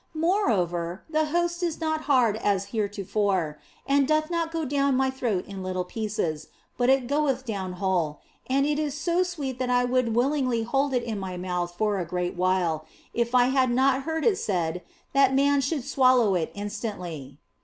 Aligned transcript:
Moreover, 0.17 1.03
the 1.07 1.25
Host 1.25 1.61
is 1.61 1.79
not 1.79 2.05
hard 2.09 2.35
as 2.37 2.69
heretofore, 2.73 3.59
and 3.85 4.07
doth 4.07 4.31
not 4.31 4.51
go 4.51 4.65
down 4.65 4.97
my 4.97 5.11
throat 5.11 5.45
in 5.45 5.61
little 5.61 5.83
pieces, 5.83 6.47
but 6.75 6.89
it 6.89 7.05
goeth 7.05 7.45
down 7.45 7.73
whole, 7.73 8.19
and 8.47 8.65
it 8.65 8.79
is 8.79 8.95
so 8.95 9.21
sweet 9.21 9.59
that 9.59 9.69
I 9.69 9.85
would 9.85 10.15
willingly 10.15 10.63
hold 10.63 10.95
it 10.95 11.03
in 11.03 11.19
my 11.19 11.37
mouth 11.37 11.75
for 11.77 11.99
a 11.99 12.05
great 12.07 12.35
while 12.35 12.87
if 13.13 13.35
I 13.35 13.49
had 13.49 13.69
not 13.69 14.01
heard 14.01 14.25
it 14.25 14.39
said 14.39 14.81
that 15.13 15.35
man 15.35 15.61
should 15.61 15.83
swallow 15.85 16.33
it 16.33 16.51
instantly. 16.55 17.37